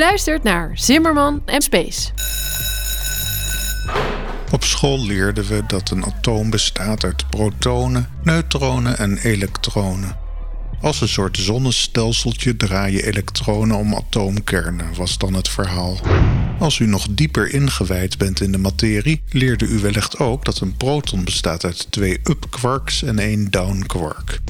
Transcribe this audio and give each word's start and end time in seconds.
luistert 0.00 0.42
naar 0.42 0.70
Zimmerman 0.74 1.42
en 1.44 1.62
Space. 1.62 2.10
Op 4.52 4.64
school 4.64 5.06
leerden 5.06 5.46
we 5.46 5.62
dat 5.66 5.90
een 5.90 6.04
atoom 6.04 6.50
bestaat 6.50 7.04
uit 7.04 7.30
protonen, 7.30 8.08
neutronen 8.22 8.98
en 8.98 9.18
elektronen. 9.18 10.16
Als 10.80 11.00
een 11.00 11.08
soort 11.08 11.36
zonnestelseltje 11.36 12.56
draaien 12.56 13.04
elektronen 13.04 13.76
om 13.76 13.94
atoomkernen, 13.94 14.94
was 14.94 15.18
dan 15.18 15.34
het 15.34 15.48
verhaal. 15.48 15.98
Als 16.58 16.78
u 16.78 16.86
nog 16.86 17.06
dieper 17.10 17.52
ingewijd 17.52 18.18
bent 18.18 18.40
in 18.40 18.52
de 18.52 18.58
materie, 18.58 19.22
leerde 19.30 19.66
u 19.66 19.78
wellicht 19.78 20.18
ook 20.18 20.44
dat 20.44 20.60
een 20.60 20.76
proton 20.76 21.24
bestaat 21.24 21.64
uit 21.64 21.86
twee 21.90 22.20
up-quarks 22.24 23.02
en 23.02 23.18
één 23.18 23.50
down-quark. 23.50 24.40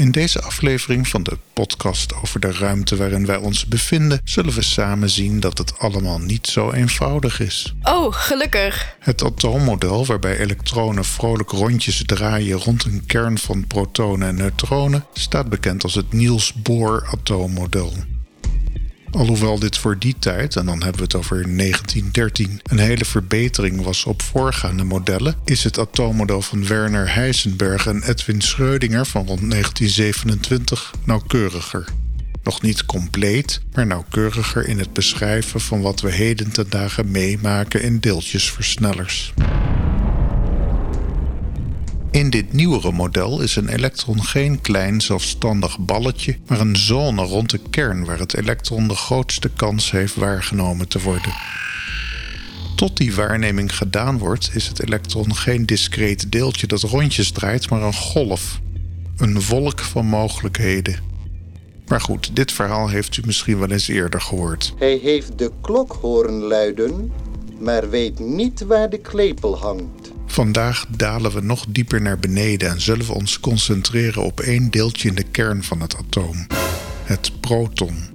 In 0.00 0.10
deze 0.10 0.42
aflevering 0.42 1.08
van 1.08 1.22
de 1.22 1.38
podcast 1.52 2.14
over 2.14 2.40
de 2.40 2.52
ruimte 2.52 2.96
waarin 2.96 3.26
wij 3.26 3.36
ons 3.36 3.66
bevinden, 3.66 4.20
zullen 4.24 4.54
we 4.54 4.62
samen 4.62 5.10
zien 5.10 5.40
dat 5.40 5.58
het 5.58 5.78
allemaal 5.78 6.18
niet 6.18 6.46
zo 6.46 6.70
eenvoudig 6.70 7.40
is. 7.40 7.74
Oh, 7.82 8.12
gelukkig. 8.12 8.96
Het 8.98 9.24
atoommodel, 9.24 10.06
waarbij 10.06 10.38
elektronen 10.38 11.04
vrolijk 11.04 11.50
rondjes 11.50 12.02
draaien 12.06 12.58
rond 12.58 12.84
een 12.84 13.06
kern 13.06 13.38
van 13.38 13.66
protonen 13.66 14.28
en 14.28 14.34
neutronen, 14.34 15.04
staat 15.12 15.48
bekend 15.48 15.82
als 15.82 15.94
het 15.94 16.12
Niels 16.12 16.52
Bohr 16.52 17.08
atoommodel. 17.10 17.92
Alhoewel 19.10 19.58
dit 19.58 19.78
voor 19.78 19.98
die 19.98 20.16
tijd, 20.18 20.56
en 20.56 20.66
dan 20.66 20.82
hebben 20.82 20.96
we 20.96 21.02
het 21.02 21.14
over 21.14 21.56
1913, 21.56 22.60
een 22.62 22.78
hele 22.78 23.04
verbetering 23.04 23.82
was 23.82 24.04
op 24.04 24.22
voorgaande 24.22 24.84
modellen, 24.84 25.34
is 25.44 25.64
het 25.64 25.78
atoommodel 25.78 26.42
van 26.42 26.66
Werner 26.66 27.14
Heisenberg 27.14 27.86
en 27.86 28.02
Edwin 28.02 28.40
Schrödinger 28.42 29.06
van 29.06 29.26
rond 29.26 29.50
1927 29.50 30.94
nauwkeuriger. 31.04 31.84
Nog 32.42 32.62
niet 32.62 32.86
compleet, 32.86 33.60
maar 33.72 33.86
nauwkeuriger 33.86 34.68
in 34.68 34.78
het 34.78 34.92
beschrijven 34.92 35.60
van 35.60 35.80
wat 35.80 36.00
we 36.00 36.12
heden 36.12 36.50
ten 36.50 36.66
dagen 36.68 37.10
meemaken 37.10 37.82
in 37.82 37.98
deeltjesversnellers. 37.98 39.32
In 42.10 42.30
dit 42.30 42.52
nieuwere 42.52 42.92
model 42.92 43.40
is 43.40 43.56
een 43.56 43.68
elektron 43.68 44.24
geen 44.24 44.60
klein 44.60 45.00
zelfstandig 45.00 45.78
balletje, 45.78 46.36
maar 46.46 46.60
een 46.60 46.76
zone 46.76 47.22
rond 47.22 47.50
de 47.50 47.60
kern 47.70 48.04
waar 48.04 48.18
het 48.18 48.36
elektron 48.36 48.88
de 48.88 48.94
grootste 48.94 49.50
kans 49.56 49.90
heeft 49.90 50.14
waargenomen 50.14 50.88
te 50.88 51.00
worden. 51.00 51.32
Tot 52.76 52.96
die 52.96 53.14
waarneming 53.14 53.76
gedaan 53.76 54.18
wordt, 54.18 54.50
is 54.54 54.66
het 54.66 54.82
elektron 54.82 55.34
geen 55.34 55.66
discreet 55.66 56.32
deeltje 56.32 56.66
dat 56.66 56.82
rondjes 56.82 57.30
draait, 57.30 57.70
maar 57.70 57.82
een 57.82 57.94
golf. 57.94 58.60
Een 59.16 59.42
wolk 59.42 59.80
van 59.80 60.06
mogelijkheden. 60.06 60.98
Maar 61.86 62.00
goed, 62.00 62.36
dit 62.36 62.52
verhaal 62.52 62.88
heeft 62.88 63.16
u 63.16 63.22
misschien 63.24 63.58
wel 63.58 63.70
eens 63.70 63.88
eerder 63.88 64.20
gehoord. 64.20 64.74
Hij 64.78 64.98
heeft 65.02 65.38
de 65.38 65.50
klok 65.60 65.92
horen 66.00 66.42
luiden, 66.42 67.12
maar 67.58 67.90
weet 67.90 68.18
niet 68.18 68.60
waar 68.60 68.90
de 68.90 68.98
klepel 68.98 69.58
hangt. 69.58 69.99
Vandaag 70.30 70.86
dalen 70.88 71.32
we 71.32 71.40
nog 71.40 71.64
dieper 71.68 72.02
naar 72.02 72.18
beneden 72.18 72.70
en 72.70 72.80
zullen 72.80 73.06
we 73.06 73.12
ons 73.12 73.40
concentreren 73.40 74.22
op 74.22 74.40
één 74.40 74.70
deeltje 74.70 75.08
in 75.08 75.14
de 75.14 75.22
kern 75.22 75.64
van 75.64 75.80
het 75.80 75.96
atoom: 75.96 76.46
het 77.04 77.40
proton. 77.40 78.09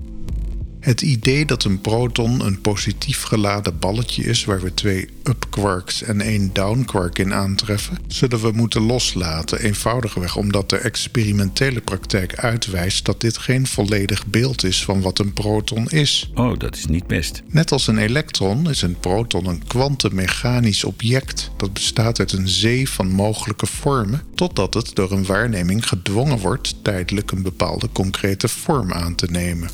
Het 0.86 1.02
idee 1.02 1.45
dat 1.45 1.64
een 1.64 1.81
proton 1.81 2.45
een 2.45 2.61
positief 2.61 3.22
geladen 3.22 3.80
balletje 3.80 4.23
is 4.23 4.45
waar 4.45 4.61
we 4.61 4.73
twee 4.73 5.09
up-quarks 5.23 6.03
en 6.03 6.22
één 6.22 6.53
down-quark 6.53 7.19
in 7.19 7.33
aantreffen, 7.33 7.97
zullen 8.08 8.41
we 8.41 8.52
moeten 8.52 8.81
loslaten, 8.81 9.59
eenvoudigweg 9.59 10.36
omdat 10.36 10.69
de 10.69 10.78
experimentele 10.78 11.81
praktijk 11.81 12.36
uitwijst 12.36 13.06
dat 13.06 13.22
dit 13.22 13.38
geen 13.38 13.67
volledig 13.67 14.25
beeld 14.25 14.63
is 14.63 14.83
van 14.83 15.02
wat 15.02 15.19
een 15.19 15.33
proton 15.33 15.89
is. 15.89 16.31
Oh, 16.36 16.59
dat 16.59 16.75
is 16.75 16.86
niet 16.86 17.08
best. 17.08 17.41
Net 17.47 17.72
als 17.72 17.88
een 17.88 17.97
elektron 17.97 18.69
is 18.69 18.81
een 18.81 19.00
proton 19.00 19.45
een 19.45 19.67
kwantummechanisch 19.67 20.83
object 20.83 21.52
dat 21.58 21.73
bestaat 21.73 22.19
uit 22.19 22.31
een 22.31 22.47
zee 22.47 22.89
van 22.89 23.11
mogelijke 23.11 23.66
vormen, 23.66 24.22
totdat 24.35 24.74
het 24.74 24.95
door 24.95 25.12
een 25.12 25.25
waarneming 25.25 25.88
gedwongen 25.88 26.40
wordt 26.40 26.75
tijdelijk 26.81 27.31
een 27.31 27.44
bepaalde 27.44 27.90
concrete 27.91 28.47
vorm 28.47 28.94
aan 28.94 29.16
te 29.16 29.28
nemen. 29.31 29.69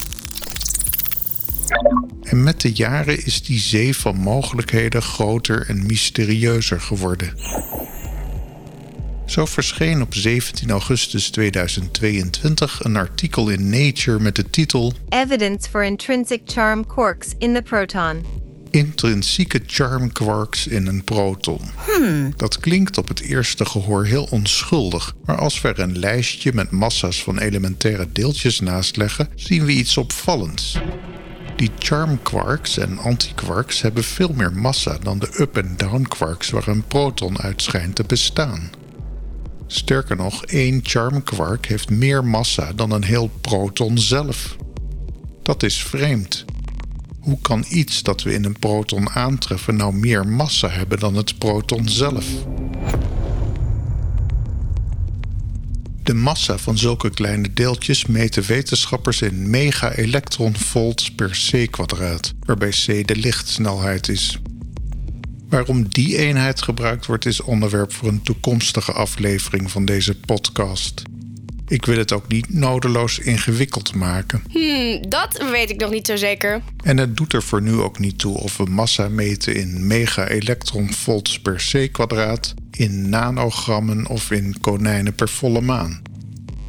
En 2.31 2.43
met 2.43 2.61
de 2.61 2.71
jaren 2.71 3.25
is 3.25 3.43
die 3.43 3.59
zee 3.59 3.95
van 3.95 4.15
mogelijkheden 4.15 5.01
groter 5.01 5.65
en 5.67 5.85
mysterieuzer 5.85 6.81
geworden. 6.81 7.33
Zo 9.25 9.45
verscheen 9.45 10.01
op 10.01 10.13
17 10.13 10.69
augustus 10.69 11.29
2022 11.29 12.83
een 12.83 12.95
artikel 12.95 13.49
in 13.49 13.69
Nature 13.69 14.19
met 14.19 14.35
de 14.35 14.49
titel 14.49 14.93
Evidence 15.09 15.69
for 15.69 15.83
intrinsic 15.83 16.41
charm 16.45 16.87
quarks 16.87 17.27
in 17.37 17.53
the 17.53 17.61
proton. 17.61 18.25
Intrinsieke 18.69 19.61
charm 19.65 20.11
quarks 20.11 20.67
in 20.67 20.87
een 20.87 21.03
proton. 21.03 21.61
Dat 22.35 22.59
klinkt 22.59 22.97
op 22.97 23.07
het 23.07 23.19
eerste 23.19 23.65
gehoor 23.65 24.05
heel 24.05 24.27
onschuldig, 24.31 25.15
maar 25.25 25.37
als 25.37 25.61
we 25.61 25.67
er 25.67 25.79
een 25.79 25.99
lijstje 25.99 26.53
met 26.53 26.71
massa's 26.71 27.23
van 27.23 27.39
elementaire 27.39 28.07
deeltjes 28.11 28.59
naast 28.59 28.97
leggen, 28.97 29.29
zien 29.35 29.65
we 29.65 29.71
iets 29.71 29.97
opvallends. 29.97 30.79
Die 31.61 31.71
charm 31.79 32.21
quarks 32.21 32.77
en 32.77 32.97
antiquarks 32.97 33.81
hebben 33.81 34.03
veel 34.03 34.33
meer 34.33 34.53
massa 34.53 34.97
dan 34.97 35.19
de 35.19 35.35
up- 35.39 35.57
en 35.57 35.73
down 35.77 36.01
quarks 36.01 36.49
waar 36.49 36.67
een 36.67 36.83
proton 36.83 37.39
uit 37.39 37.61
schijnt 37.61 37.95
te 37.95 38.03
bestaan. 38.07 38.69
Sterker 39.67 40.15
nog, 40.15 40.45
één 40.45 40.79
charm 40.83 41.23
quark 41.23 41.65
heeft 41.65 41.89
meer 41.89 42.25
massa 42.25 42.73
dan 42.73 42.91
een 42.91 43.03
heel 43.03 43.27
proton 43.41 43.97
zelf. 43.97 44.55
Dat 45.43 45.63
is 45.63 45.83
vreemd. 45.83 46.45
Hoe 47.19 47.37
kan 47.41 47.65
iets 47.69 48.03
dat 48.03 48.23
we 48.23 48.33
in 48.33 48.45
een 48.45 48.59
proton 48.59 49.09
aantreffen 49.09 49.75
nou 49.75 49.93
meer 49.93 50.27
massa 50.27 50.69
hebben 50.69 50.99
dan 50.99 51.15
het 51.15 51.37
proton 51.37 51.89
zelf? 51.89 52.25
De 56.11 56.17
massa 56.17 56.57
van 56.57 56.77
zulke 56.77 57.09
kleine 57.09 57.53
deeltjes 57.53 58.05
meten 58.05 58.43
wetenschappers 58.43 59.21
in 59.21 59.49
mega-elektronvolts 59.49 61.11
per 61.11 61.29
c-kwadraat, 61.29 62.33
waarbij 62.45 62.69
c 62.69 63.07
de 63.07 63.15
lichtsnelheid 63.15 64.09
is. 64.09 64.37
Waarom 65.49 65.89
die 65.89 66.17
eenheid 66.17 66.61
gebruikt 66.61 67.05
wordt, 67.05 67.25
is 67.25 67.41
onderwerp 67.41 67.93
voor 67.93 68.07
een 68.07 68.21
toekomstige 68.21 68.91
aflevering 68.91 69.71
van 69.71 69.85
deze 69.85 70.19
podcast. 70.19 71.01
Ik 71.71 71.85
wil 71.85 71.97
het 71.97 72.11
ook 72.11 72.27
niet 72.27 72.53
nodeloos 72.53 73.19
ingewikkeld 73.19 73.95
maken. 73.95 74.43
Hmm, 74.49 75.09
dat 75.09 75.43
weet 75.51 75.69
ik 75.69 75.79
nog 75.79 75.91
niet 75.91 76.07
zo 76.07 76.15
zeker. 76.15 76.61
En 76.83 76.97
het 76.97 77.17
doet 77.17 77.33
er 77.33 77.43
voor 77.43 77.61
nu 77.61 77.73
ook 77.73 77.99
niet 77.99 78.19
toe 78.19 78.37
of 78.37 78.57
we 78.57 78.63
massa 78.63 79.09
meten 79.09 79.55
in 79.55 79.87
mega-elektronvolts 79.87 81.39
per 81.39 81.63
c-kwadraat, 81.71 82.53
in 82.71 83.09
nanogrammen 83.09 84.07
of 84.07 84.31
in 84.31 84.55
konijnen 84.61 85.15
per 85.15 85.29
volle 85.29 85.61
maan. 85.61 86.01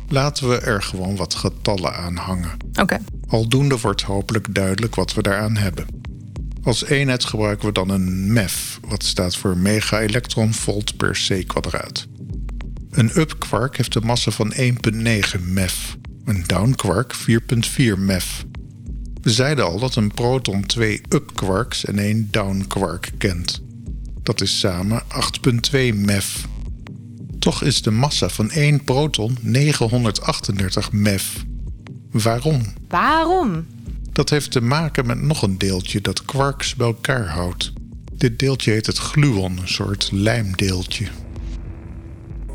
Laten 0.09 0.49
we 0.49 0.59
er 0.59 0.83
gewoon 0.83 1.17
wat 1.17 1.35
getallen 1.35 1.95
aan 1.95 2.17
hangen. 2.17 2.57
Oké. 2.81 2.99
Aldoende 3.29 3.79
wordt 3.79 4.03
hopelijk 4.03 4.55
duidelijk 4.55 4.95
wat 4.95 5.15
we 5.15 5.23
daaraan 5.23 5.57
hebben. 5.57 5.87
Als 6.63 6.85
eenheid 6.85 7.25
gebruiken 7.25 7.67
we 7.67 7.73
dan 7.73 7.89
een 7.89 8.33
MEF, 8.33 8.81
wat 8.89 9.05
staat 9.05 9.37
voor 9.37 9.57
mega-elektronvolt 9.57 10.97
per 10.97 11.19
c-kwadraat. 11.29 12.07
Een 12.93 13.19
up-quark 13.19 13.77
heeft 13.77 13.95
een 13.95 14.07
massa 14.07 14.31
van 14.31 14.53
1,9 14.55 14.61
MeV, 15.41 15.75
een 16.25 16.45
down-quark 16.47 17.15
4,4 17.15 17.99
MeV. 17.99 18.25
We 19.23 19.31
zeiden 19.31 19.65
al 19.65 19.79
dat 19.79 19.95
een 19.95 20.15
proton 20.15 20.67
twee 20.67 21.01
up-quarks 21.09 21.85
en 21.85 21.99
één 21.99 22.29
down-quark 22.31 23.11
kent. 23.19 23.63
Dat 24.23 24.41
is 24.41 24.59
samen 24.59 25.03
8,2 25.03 25.95
MeV. 25.95 26.45
Toch 27.39 27.63
is 27.63 27.83
de 27.83 27.91
massa 27.91 28.29
van 28.29 28.51
één 28.51 28.85
proton 28.85 29.37
938 29.41 30.93
MeV. 30.93 31.25
Waarom? 32.11 32.63
Waarom? 32.89 33.67
Dat 34.13 34.31
heeft 34.31 34.51
te 34.51 34.61
maken 34.61 35.07
met 35.07 35.21
nog 35.21 35.43
een 35.43 35.59
deeltje 35.59 36.01
dat 36.01 36.25
quarks 36.25 36.75
bij 36.75 36.87
elkaar 36.87 37.29
houdt. 37.29 37.73
Dit 38.13 38.39
deeltje 38.39 38.71
heet 38.71 38.87
het 38.87 38.99
gluon, 38.99 39.59
een 39.59 39.69
soort 39.69 40.09
lijmdeeltje. 40.13 41.07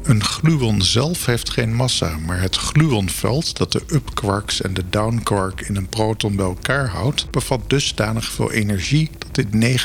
Een 0.07 0.23
gluon 0.23 0.81
zelf 0.81 1.25
heeft 1.25 1.49
geen 1.49 1.75
massa, 1.75 2.17
maar 2.17 2.41
het 2.41 2.55
gluonveld 2.55 3.57
dat 3.57 3.71
de 3.71 3.81
up-quarks 3.87 4.61
en 4.61 4.73
de 4.73 4.83
down-quark 4.89 5.61
in 5.61 5.75
een 5.75 5.87
proton 5.87 6.35
bij 6.35 6.45
elkaar 6.45 6.87
houdt, 6.87 7.31
bevat 7.31 7.69
dusdanig 7.69 8.31
veel 8.31 8.51
energie 8.51 9.09
dat 9.17 9.35
dit 9.35 9.79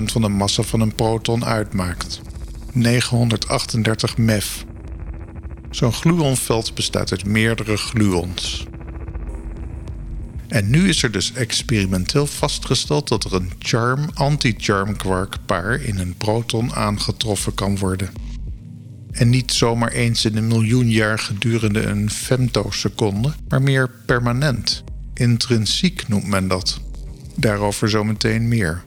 99% 0.00 0.02
van 0.04 0.22
de 0.22 0.28
massa 0.28 0.62
van 0.62 0.80
een 0.80 0.94
proton 0.94 1.44
uitmaakt. 1.44 2.20
938 2.72 4.16
MeV. 4.16 4.46
Zo'n 5.70 5.92
gluonveld 5.92 6.74
bestaat 6.74 7.10
uit 7.10 7.24
meerdere 7.24 7.76
gluons. 7.76 8.66
En 10.48 10.70
nu 10.70 10.88
is 10.88 11.02
er 11.02 11.10
dus 11.10 11.32
experimenteel 11.32 12.26
vastgesteld 12.26 13.08
dat 13.08 13.24
er 13.24 13.34
een 13.34 13.52
charm-anti-charm 13.58 14.96
quark 14.96 15.36
paar 15.46 15.80
in 15.80 15.98
een 15.98 16.14
proton 16.16 16.74
aangetroffen 16.74 17.54
kan 17.54 17.78
worden. 17.78 18.31
En 19.12 19.30
niet 19.30 19.52
zomaar 19.52 19.92
eens 19.92 20.24
in 20.24 20.36
een 20.36 20.46
miljoen 20.46 20.90
jaar 20.90 21.18
gedurende 21.18 21.82
een 21.82 22.10
femtoseconde, 22.10 23.32
maar 23.48 23.62
meer 23.62 23.90
permanent. 24.06 24.84
Intrinsiek 25.14 26.08
noemt 26.08 26.26
men 26.26 26.48
dat. 26.48 26.80
Daarover 27.34 27.88
zometeen 27.88 28.48
meer. 28.48 28.84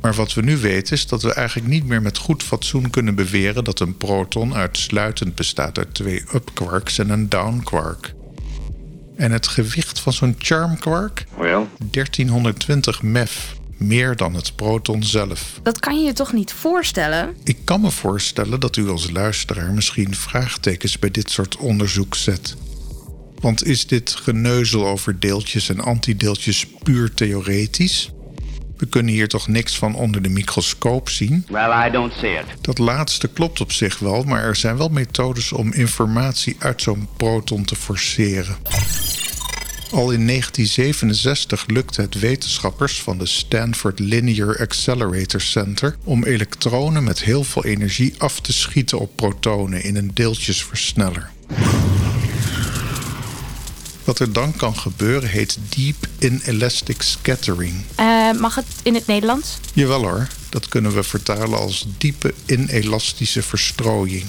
Maar 0.00 0.14
wat 0.14 0.34
we 0.34 0.42
nu 0.42 0.56
weten 0.56 0.92
is 0.96 1.06
dat 1.06 1.22
we 1.22 1.32
eigenlijk 1.32 1.68
niet 1.68 1.86
meer 1.86 2.02
met 2.02 2.18
goed 2.18 2.42
fatsoen 2.42 2.90
kunnen 2.90 3.14
beweren 3.14 3.64
dat 3.64 3.80
een 3.80 3.96
proton 3.96 4.54
uitsluitend 4.54 5.34
bestaat 5.34 5.78
uit 5.78 5.94
twee 5.94 6.22
up-quarks 6.34 6.98
en 6.98 7.10
een 7.10 7.28
down-quark. 7.28 8.14
En 9.16 9.32
het 9.32 9.48
gewicht 9.48 10.00
van 10.00 10.12
zo'n 10.12 10.34
charm-quark? 10.38 11.24
Well, 11.38 11.66
1320 11.90 13.02
MeV, 13.02 13.36
meer 13.76 14.16
dan 14.16 14.34
het 14.34 14.56
proton 14.56 15.02
zelf. 15.02 15.60
Dat 15.62 15.80
kan 15.80 15.98
je 15.98 16.04
je 16.04 16.12
toch 16.12 16.32
niet 16.32 16.52
voorstellen? 16.52 17.34
Ik 17.44 17.58
kan 17.64 17.80
me 17.80 17.90
voorstellen 17.90 18.60
dat 18.60 18.76
u 18.76 18.88
als 18.88 19.10
luisteraar 19.10 19.72
misschien 19.72 20.14
vraagtekens 20.14 20.98
bij 20.98 21.10
dit 21.10 21.30
soort 21.30 21.56
onderzoek 21.56 22.14
zet. 22.14 22.56
Want 23.40 23.64
is 23.64 23.86
dit 23.86 24.10
geneuzel 24.10 24.86
over 24.86 25.20
deeltjes 25.20 25.68
en 25.68 25.80
antideeltjes 25.80 26.66
puur 26.82 27.14
theoretisch? 27.14 28.10
We 28.76 28.86
kunnen 28.86 29.12
hier 29.12 29.28
toch 29.28 29.48
niks 29.48 29.76
van 29.78 29.94
onder 29.94 30.22
de 30.22 30.28
microscoop 30.28 31.08
zien? 31.08 31.46
well, 31.48 31.86
I 31.88 31.90
don't 31.90 32.12
see 32.12 32.32
it. 32.32 32.44
Dat 32.60 32.78
laatste 32.78 33.28
klopt 33.28 33.60
op 33.60 33.72
zich 33.72 33.98
wel, 33.98 34.22
maar 34.22 34.42
er 34.42 34.56
zijn 34.56 34.76
wel 34.76 34.88
methodes 34.88 35.52
om 35.52 35.72
informatie 35.72 36.56
uit 36.58 36.82
zo'n 36.82 37.08
proton 37.16 37.64
te 37.64 37.76
forceren. 37.76 38.56
Al 39.94 40.10
in 40.10 40.26
1967 40.26 41.66
lukte 41.66 42.00
het 42.00 42.18
wetenschappers 42.18 43.02
van 43.02 43.18
de 43.18 43.26
Stanford 43.26 43.98
Linear 43.98 44.60
Accelerator 44.60 45.40
Center 45.40 45.96
om 46.04 46.24
elektronen 46.24 47.04
met 47.04 47.22
heel 47.22 47.44
veel 47.44 47.64
energie 47.64 48.14
af 48.18 48.40
te 48.40 48.52
schieten 48.52 48.98
op 48.98 49.16
protonen 49.16 49.82
in 49.82 49.96
een 49.96 50.10
deeltjesversneller. 50.14 51.30
Wat 54.04 54.18
er 54.18 54.32
dan 54.32 54.56
kan 54.56 54.76
gebeuren 54.76 55.28
heet 55.28 55.58
deep 55.76 56.08
inelastic 56.18 57.02
scattering. 57.02 57.74
Eh, 57.94 58.32
mag 58.32 58.54
het 58.54 58.66
in 58.82 58.94
het 58.94 59.06
Nederlands? 59.06 59.58
Jawel 59.72 60.00
hoor, 60.00 60.26
dat 60.48 60.68
kunnen 60.68 60.94
we 60.94 61.02
vertalen 61.02 61.58
als 61.58 61.86
diepe 61.98 62.34
inelastische 62.46 63.42
verstrooiing. 63.42 64.24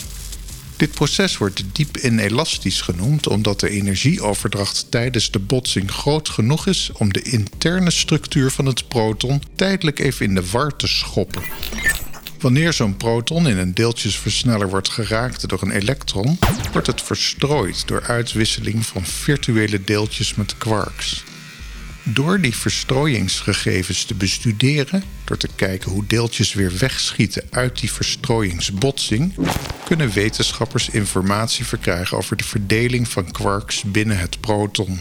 Dit 0.77 0.92
proces 0.92 1.38
wordt 1.38 1.63
diep 1.72 1.98
inelastisch 1.98 2.81
genoemd 2.81 3.27
omdat 3.27 3.60
de 3.60 3.69
energieoverdracht 3.69 4.86
tijdens 4.89 5.31
de 5.31 5.39
botsing 5.39 5.92
groot 5.92 6.30
genoeg 6.30 6.68
is 6.68 6.89
om 6.94 7.13
de 7.13 7.22
interne 7.22 7.92
structuur 7.92 8.51
van 8.51 8.66
het 8.66 8.88
proton 8.88 9.42
tijdelijk 9.56 10.00
even 10.00 10.25
in 10.25 10.36
de 10.36 10.50
war 10.50 10.75
te 10.75 10.88
schoppen. 10.88 11.44
Wanneer 12.39 12.74
zo'n 12.74 12.98
proton 12.98 13.48
in 13.48 13.57
een 13.57 13.74
deeltjesversneller 13.74 14.69
wordt 14.69 14.89
geraakt 14.89 15.50
door 15.50 15.62
een 15.62 15.72
elektron, 15.72 16.39
wordt 16.72 16.88
het 16.88 17.01
verstrooid 17.01 17.88
door 17.88 18.01
uitwisseling 18.01 18.86
van 18.86 19.06
virtuele 19.06 19.83
deeltjes 19.83 20.36
met 20.36 20.57
quarks. 20.57 21.24
Door 22.13 22.42
die 22.42 22.56
verstrooiingsgegevens 22.56 24.04
te 24.04 24.13
bestuderen, 24.13 25.04
door 25.24 25.38
te 25.38 25.50
kijken 25.56 25.92
hoe 25.92 26.06
deeltjes 26.07 26.54
weer 26.54 26.78
wegschieten 26.78 27.44
uit 27.50 27.80
die 27.80 27.92
verstrooiingsbotsing, 27.92 29.34
kunnen 29.86 30.12
wetenschappers 30.12 30.90
informatie 30.90 31.66
verkrijgen 31.66 32.18
over 32.18 32.38
de 32.38 32.44
verdeling 32.44 33.07
van 33.07 33.31
quarks 33.31 33.84
binnen 33.84 34.18
het 34.18 34.40
proton. 34.40 35.00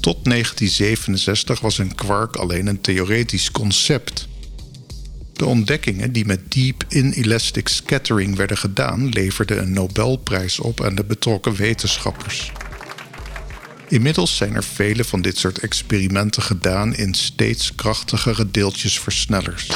Tot 0.00 0.24
1967 0.24 1.60
was 1.60 1.78
een 1.78 1.94
quark 1.94 2.36
alleen 2.36 2.66
een 2.66 2.80
theoretisch 2.80 3.50
concept. 3.50 4.28
De 5.32 5.44
ontdekkingen 5.44 6.12
die 6.12 6.24
met 6.24 6.52
deep 6.52 6.84
inelastic 6.88 7.68
scattering 7.68 8.36
werden 8.36 8.58
gedaan, 8.58 9.08
leverden 9.08 9.58
een 9.58 9.72
Nobelprijs 9.72 10.60
op 10.60 10.84
aan 10.84 10.94
de 10.94 11.04
betrokken 11.04 11.54
wetenschappers. 11.54 12.52
Inmiddels 13.88 14.36
zijn 14.36 14.54
er 14.54 14.64
vele 14.64 15.04
van 15.04 15.22
dit 15.22 15.38
soort 15.38 15.58
experimenten 15.58 16.42
gedaan 16.42 16.94
in 16.94 17.14
steeds 17.14 17.74
krachtigere 17.74 18.50
deeltjesversnellers. 18.50 19.70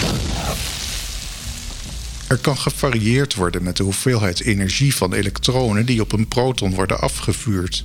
Er 2.29 2.37
kan 2.37 2.57
gevarieerd 2.57 3.35
worden 3.35 3.63
met 3.63 3.77
de 3.77 3.83
hoeveelheid 3.83 4.41
energie 4.41 4.95
van 4.95 5.13
elektronen 5.13 5.87
die 5.87 6.01
op 6.01 6.13
een 6.13 6.29
proton 6.29 6.75
worden 6.75 7.01
afgevuurd. 7.01 7.83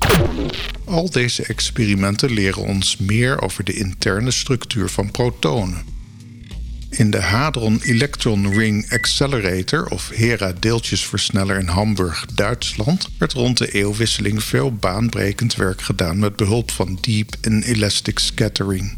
Al 0.86 1.10
deze 1.10 1.44
experimenten 1.44 2.32
leren 2.32 2.64
ons 2.64 2.98
meer 2.98 3.42
over 3.42 3.64
de 3.64 3.74
interne 3.74 4.32
structuur 4.32 4.90
van 4.90 5.12
protonen. 5.12 5.93
In 6.94 7.12
de 7.12 7.22
Hadron 7.22 7.80
Electron 7.82 8.54
Ring 8.54 8.92
Accelerator, 8.92 9.86
of 9.86 10.10
HERA 10.10 10.54
deeltjesversneller 10.60 11.60
in 11.60 11.68
Hamburg, 11.68 12.26
Duitsland, 12.26 13.10
werd 13.18 13.34
rond 13.34 13.58
de 13.58 13.72
eeuwwisseling 13.72 14.44
veel 14.44 14.74
baanbrekend 14.76 15.56
werk 15.56 15.82
gedaan 15.82 16.20
met 16.20 16.36
behulp 16.36 16.72
van 16.72 16.98
deep 17.02 17.36
en 17.42 17.64
elastic 17.64 18.20
scattering. 18.20 18.98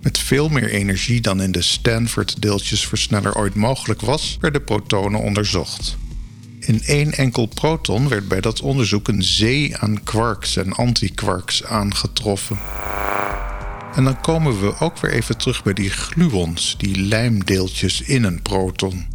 Met 0.00 0.18
veel 0.18 0.48
meer 0.48 0.70
energie 0.70 1.20
dan 1.20 1.42
in 1.42 1.52
de 1.52 1.62
Stanford 1.62 2.42
deeltjesversneller 2.42 3.34
ooit 3.34 3.54
mogelijk 3.54 4.00
was, 4.00 4.38
werden 4.40 4.64
protonen 4.64 5.20
onderzocht. 5.20 5.96
In 6.60 6.82
één 6.84 7.12
enkel 7.12 7.46
proton 7.46 8.08
werd 8.08 8.28
bij 8.28 8.40
dat 8.40 8.60
onderzoek 8.60 9.08
een 9.08 9.22
zee 9.22 9.76
aan 9.76 10.02
quarks 10.02 10.56
en 10.56 10.72
antiquarks 10.72 11.64
aangetroffen. 11.64 12.58
En 13.96 14.04
dan 14.04 14.20
komen 14.20 14.60
we 14.60 14.78
ook 14.78 14.98
weer 14.98 15.12
even 15.12 15.36
terug 15.36 15.62
bij 15.62 15.72
die 15.72 15.90
gluons, 15.90 16.74
die 16.78 17.00
lijmdeeltjes 17.00 18.00
in 18.00 18.24
een 18.24 18.42
proton. 18.42 19.06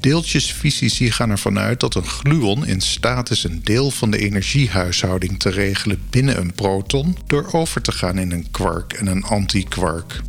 Deeltjesfysici 0.00 1.10
gaan 1.10 1.30
ervan 1.30 1.58
uit 1.58 1.80
dat 1.80 1.94
een 1.94 2.06
gluon 2.06 2.66
in 2.66 2.80
staat 2.80 3.30
is 3.30 3.44
een 3.44 3.60
deel 3.62 3.90
van 3.90 4.10
de 4.10 4.18
energiehuishouding 4.18 5.38
te 5.38 5.50
regelen 5.50 6.02
binnen 6.10 6.38
een 6.38 6.52
proton 6.52 7.16
door 7.26 7.48
over 7.52 7.82
te 7.82 7.92
gaan 7.92 8.18
in 8.18 8.30
een 8.30 8.50
quark 8.50 8.92
en 8.92 9.06
een 9.06 9.24
antiquark. 9.24 10.20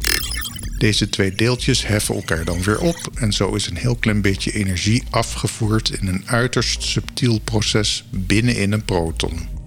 Deze 0.77 1.09
twee 1.09 1.35
deeltjes 1.35 1.87
heffen 1.87 2.15
elkaar 2.15 2.45
dan 2.45 2.63
weer 2.63 2.79
op 2.79 3.09
en 3.15 3.33
zo 3.33 3.55
is 3.55 3.67
een 3.67 3.77
heel 3.77 3.95
klein 3.95 4.21
beetje 4.21 4.51
energie 4.51 5.03
afgevoerd 5.09 5.89
in 5.89 6.07
een 6.07 6.23
uiterst 6.25 6.83
subtiel 6.83 7.39
proces 7.39 8.03
binnenin 8.09 8.71
een 8.71 8.85
proton. 8.85 9.58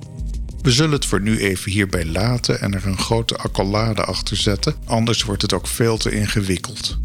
We 0.63 0.71
zullen 0.71 0.93
het 0.93 1.07
voor 1.07 1.21
nu 1.21 1.39
even 1.39 1.71
hierbij 1.71 2.07
laten 2.07 2.61
en 2.61 2.75
er 2.75 2.87
een 2.87 2.99
grote 2.99 3.37
accolade 3.37 4.05
achter 4.05 4.37
zetten, 4.37 4.75
anders 4.85 5.23
wordt 5.23 5.43
het 5.43 5.53
ook 5.53 5.67
veel 5.67 5.97
te 5.97 6.11
ingewikkeld. 6.11 6.99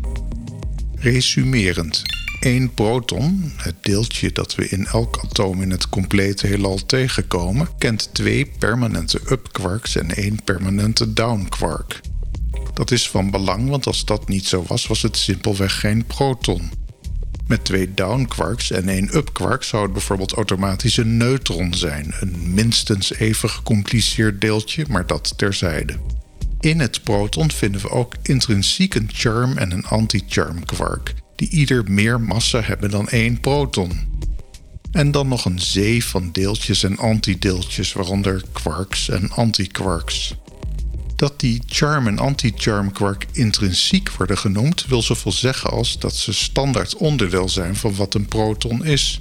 Resumerend. 0.96 2.02
Één 2.40 2.74
proton, 2.74 3.54
het 3.56 3.76
deeltje 3.82 4.32
dat 4.32 4.56
we 4.56 4.70
in 4.70 4.86
elk 4.86 5.20
atoom 5.24 5.62
in 5.62 5.72
het 5.72 5.90
complete 5.90 6.48
heelal 6.48 6.86
tegenkomen, 6.86 7.70
kent 7.78 8.10
twee 8.14 8.52
permanente 8.60 9.22
up-quarks 9.30 9.96
en 9.96 10.16
één 10.16 10.44
permanente 10.44 11.14
down-quark. 11.14 12.02
Dat 12.74 12.92
is 12.92 13.10
van 13.10 13.32
belang, 13.32 13.70
want 13.70 13.86
als 13.86 14.06
dat 14.06 14.28
niet 14.28 14.46
zo 14.46 14.64
was, 14.68 14.88
was 14.88 15.02
het 15.02 15.18
simpelweg 15.18 15.80
geen 15.80 16.06
proton. 16.06 16.72
Met 17.48 17.66
twee 17.66 17.94
down-quarks 17.94 18.72
en 18.72 18.90
één 18.90 19.16
up-quark 19.16 19.64
zou 19.64 19.84
het 19.84 19.94
bijvoorbeeld 19.94 20.34
automatisch 20.34 20.98
een 20.98 21.18
neutron 21.18 21.74
zijn. 21.74 22.14
Een 22.20 22.54
minstens 22.54 23.14
even 23.14 23.50
gecompliceerd 23.50 24.42
deeltje, 24.42 24.86
maar 24.90 25.08
dat 25.08 25.38
terzijde. 25.38 25.98
In 26.60 26.80
het 26.80 27.04
proton 27.04 27.52
vinden 27.52 27.82
we 27.82 27.90
ook 27.90 28.16
intrinsiek 28.22 28.96
een 28.96 29.10
charm 29.14 29.58
en 29.58 29.72
een 29.72 29.86
anti-charm 29.86 30.66
quark, 30.66 31.14
die 31.36 31.50
ieder 31.50 31.92
meer 31.92 32.22
massa 32.22 32.62
hebben 32.62 32.90
dan 32.90 33.10
één 33.10 33.40
proton. 33.40 33.92
En 34.92 35.12
dan 35.12 35.28
nog 35.28 35.46
een 35.46 35.60
zee 35.60 36.06
van 36.06 36.30
deeltjes 36.32 36.84
en 36.84 36.98
antideeltjes, 36.98 37.94
waaronder 37.94 38.44
quarks 38.52 39.10
en 39.10 39.32
antiquarks. 39.32 40.36
Dat 41.18 41.40
die 41.40 41.62
charm 41.66 42.08
en 42.08 42.20
anti-charm 42.20 42.92
quark 42.92 43.26
intrinsiek 43.32 44.12
worden 44.12 44.38
genoemd, 44.38 44.86
wil 44.86 45.02
zoveel 45.02 45.32
zeggen 45.32 45.70
als 45.70 46.00
dat 46.00 46.16
ze 46.16 46.34
standaard 46.34 46.96
onderdeel 46.96 47.50
zijn 47.50 47.76
van 47.76 47.96
wat 47.96 48.14
een 48.14 48.26
proton 48.26 48.86
is. 48.86 49.20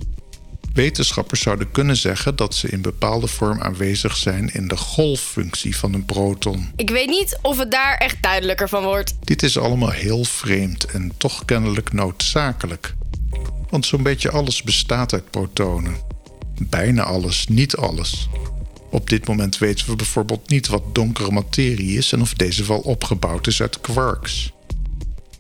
Wetenschappers 0.73 1.41
zouden 1.41 1.71
kunnen 1.71 1.97
zeggen 1.97 2.37
dat 2.37 2.55
ze 2.55 2.69
in 2.69 2.81
bepaalde 2.81 3.27
vorm 3.27 3.63
aanwezig 3.63 4.17
zijn 4.17 4.55
in 4.55 4.69
de 4.69 4.77
golffunctie 4.77 5.77
van 5.77 5.95
een 5.95 6.05
proton. 6.05 6.73
Ik 6.77 6.91
weet 6.91 7.09
niet 7.09 7.39
of 7.43 7.59
het 7.59 7.71
daar 7.71 7.97
echt 7.97 8.23
duidelijker 8.23 8.69
van 8.69 8.85
wordt. 8.85 9.15
Dit 9.25 9.43
is 9.43 9.59
allemaal 9.59 9.91
heel 9.91 10.25
vreemd 10.25 10.85
en 10.85 11.13
toch 11.17 11.45
kennelijk 11.45 11.93
noodzakelijk. 11.93 12.95
Want 13.71 13.87
zo'n 13.87 14.03
beetje 14.03 14.31
alles 14.31 14.63
bestaat 14.63 15.13
uit 15.13 15.31
protonen. 15.31 15.97
Bijna 16.63 17.03
alles, 17.03 17.47
niet 17.47 17.77
alles. 17.77 18.29
Op 18.91 19.11
dit 19.11 19.27
moment 19.27 19.59
weten 19.59 19.87
we 19.87 19.97
bijvoorbeeld 19.97 20.49
niet 20.49 20.67
wat 20.67 20.95
donkere 20.95 21.31
materie 21.31 21.97
is 21.97 22.13
en 22.13 22.21
of 22.21 22.35
deze 22.35 22.67
wel 22.67 22.79
opgebouwd 22.79 23.47
is 23.47 23.61
uit 23.61 23.81
quarks. 23.81 24.53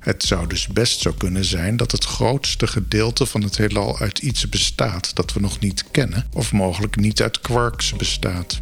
Het 0.06 0.22
zou 0.22 0.46
dus 0.46 0.66
best 0.66 1.00
zo 1.00 1.12
kunnen 1.12 1.44
zijn 1.44 1.76
dat 1.76 1.92
het 1.92 2.04
grootste 2.04 2.66
gedeelte 2.66 3.26
van 3.26 3.42
het 3.42 3.56
heelal 3.56 3.98
uit 3.98 4.18
iets 4.18 4.48
bestaat 4.48 5.14
dat 5.14 5.32
we 5.32 5.40
nog 5.40 5.58
niet 5.58 5.84
kennen, 5.90 6.26
of 6.32 6.52
mogelijk 6.52 6.96
niet 6.96 7.22
uit 7.22 7.40
quarks 7.40 7.92
bestaat. 7.92 8.60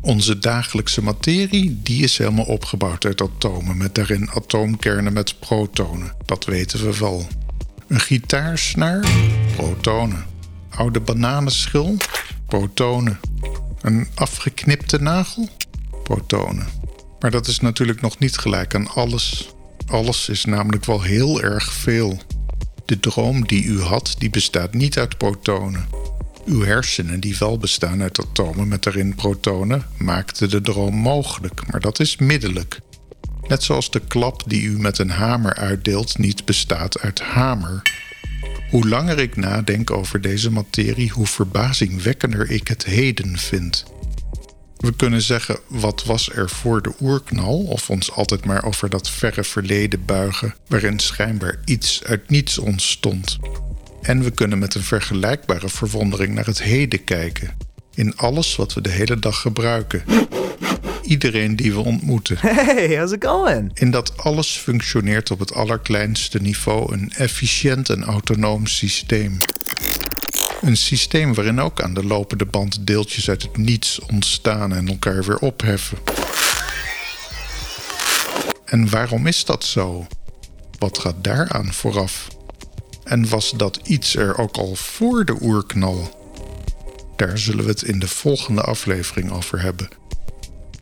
Onze 0.00 0.38
dagelijkse 0.38 1.02
materie, 1.02 1.80
die 1.82 2.02
is 2.02 2.18
helemaal 2.18 2.44
opgebouwd 2.44 3.04
uit 3.04 3.20
atomen, 3.20 3.76
met 3.76 3.94
daarin 3.94 4.30
atoomkernen 4.30 5.12
met 5.12 5.38
protonen. 5.38 6.12
Dat 6.24 6.44
weten 6.44 6.84
we 6.84 6.98
wel. 6.98 7.26
Een 7.88 8.00
gitaarsnaar? 8.00 9.08
Protonen. 9.56 10.24
Oude 10.70 11.00
bananenschil? 11.00 11.96
Protonen. 12.46 13.18
Een 13.86 14.06
afgeknipte 14.14 15.02
nagel? 15.02 15.48
Protonen. 16.02 16.66
Maar 17.20 17.30
dat 17.30 17.46
is 17.46 17.60
natuurlijk 17.60 18.00
nog 18.00 18.18
niet 18.18 18.38
gelijk 18.38 18.74
aan 18.74 18.88
alles. 18.88 19.54
Alles 19.86 20.28
is 20.28 20.44
namelijk 20.44 20.84
wel 20.84 21.02
heel 21.02 21.42
erg 21.42 21.72
veel. 21.72 22.20
De 22.84 23.00
droom 23.00 23.46
die 23.46 23.64
u 23.64 23.80
had, 23.80 24.14
die 24.18 24.30
bestaat 24.30 24.74
niet 24.74 24.98
uit 24.98 25.18
protonen. 25.18 25.88
Uw 26.46 26.62
hersenen, 26.62 27.20
die 27.20 27.36
wel 27.38 27.58
bestaan 27.58 28.02
uit 28.02 28.20
atomen 28.20 28.68
met 28.68 28.86
erin 28.86 29.14
protonen, 29.14 29.86
maakten 29.98 30.50
de 30.50 30.60
droom 30.60 30.94
mogelijk, 30.94 31.70
maar 31.70 31.80
dat 31.80 32.00
is 32.00 32.16
middelijk. 32.16 32.80
Net 33.48 33.62
zoals 33.62 33.90
de 33.90 34.00
klap 34.00 34.42
die 34.46 34.62
u 34.62 34.80
met 34.80 34.98
een 34.98 35.10
hamer 35.10 35.54
uitdeelt 35.54 36.18
niet 36.18 36.44
bestaat 36.44 37.00
uit 37.00 37.20
hamer. 37.20 37.82
Hoe 38.70 38.88
langer 38.88 39.18
ik 39.18 39.36
nadenk 39.36 39.90
over 39.90 40.20
deze 40.20 40.50
materie, 40.50 41.10
hoe 41.10 41.26
verbazingwekkender 41.26 42.50
ik 42.50 42.68
het 42.68 42.84
heden 42.84 43.38
vind. 43.38 43.84
We 44.76 44.96
kunnen 44.96 45.22
zeggen, 45.22 45.58
wat 45.66 46.04
was 46.04 46.30
er 46.32 46.50
voor 46.50 46.82
de 46.82 46.92
oerknal, 47.00 47.58
of 47.58 47.90
ons 47.90 48.12
altijd 48.12 48.44
maar 48.44 48.64
over 48.64 48.90
dat 48.90 49.10
verre 49.10 49.44
verleden 49.44 50.04
buigen, 50.04 50.54
waarin 50.66 50.98
schijnbaar 50.98 51.58
iets 51.64 52.04
uit 52.04 52.30
niets 52.30 52.58
ontstond. 52.58 53.38
En 54.02 54.22
we 54.22 54.30
kunnen 54.30 54.58
met 54.58 54.74
een 54.74 54.82
vergelijkbare 54.82 55.68
verwondering 55.68 56.34
naar 56.34 56.46
het 56.46 56.62
heden 56.62 57.04
kijken, 57.04 57.56
in 57.94 58.16
alles 58.16 58.56
wat 58.56 58.74
we 58.74 58.80
de 58.80 58.90
hele 58.90 59.18
dag 59.18 59.40
gebruiken. 59.40 60.02
Iedereen 61.06 61.56
die 61.56 61.72
we 61.72 61.80
ontmoeten. 61.80 62.36
Hey, 62.38 62.96
how's 62.98 63.12
it 63.12 63.24
going? 63.24 63.70
In 63.74 63.90
dat 63.90 64.12
alles 64.16 64.56
functioneert 64.56 65.30
op 65.30 65.38
het 65.38 65.54
allerkleinste 65.54 66.40
niveau 66.40 66.92
een 66.92 67.12
efficiënt 67.12 67.88
en 67.88 68.04
autonoom 68.04 68.66
systeem. 68.66 69.38
Een 70.60 70.76
systeem 70.76 71.34
waarin 71.34 71.60
ook 71.60 71.82
aan 71.82 71.94
de 71.94 72.04
lopende 72.04 72.46
band 72.46 72.86
deeltjes 72.86 73.28
uit 73.28 73.42
het 73.42 73.56
niets 73.56 74.00
ontstaan 74.00 74.74
en 74.74 74.88
elkaar 74.88 75.24
weer 75.24 75.38
opheffen. 75.38 75.98
En 78.64 78.90
waarom 78.90 79.26
is 79.26 79.44
dat 79.44 79.64
zo? 79.64 80.06
Wat 80.78 80.98
gaat 80.98 81.24
daaraan 81.24 81.72
vooraf? 81.72 82.28
En 83.04 83.28
was 83.28 83.50
dat 83.56 83.80
iets 83.84 84.16
er 84.16 84.38
ook 84.38 84.56
al 84.56 84.74
voor 84.74 85.24
de 85.24 85.36
oerknal? 85.40 86.24
Daar 87.16 87.38
zullen 87.38 87.64
we 87.64 87.70
het 87.70 87.82
in 87.82 87.98
de 87.98 88.08
volgende 88.08 88.60
aflevering 88.60 89.30
over 89.30 89.60
hebben. 89.60 89.88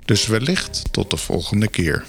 Dus 0.04 0.26
wellicht 0.26 0.92
tot 0.92 1.10
de 1.10 1.16
volgende 1.16 1.68
keer. 1.68 2.04